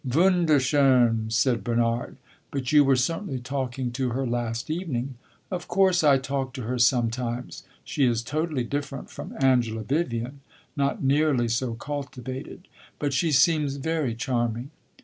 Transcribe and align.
"Wunderschon!" 0.03 1.31
said 1.31 1.63
Bernard. 1.63 2.17
"But 2.49 2.71
you 2.71 2.83
were 2.83 2.95
certainly 2.95 3.37
talking 3.37 3.91
to 3.91 4.09
her 4.13 4.25
last 4.25 4.71
evening." 4.71 5.13
"Of 5.51 5.67
course 5.67 6.03
I 6.03 6.17
talk 6.17 6.53
to 6.53 6.63
her 6.63 6.79
sometimes. 6.79 7.61
She 7.83 8.05
is 8.05 8.23
totally 8.23 8.63
different 8.63 9.11
from 9.11 9.35
Angela 9.39 9.83
Vivian 9.83 10.41
not 10.75 11.03
nearly 11.03 11.47
so 11.49 11.75
cultivated; 11.75 12.67
but 12.97 13.13
she 13.13 13.31
seems 13.31 13.75
very 13.75 14.15
charming." 14.15 14.71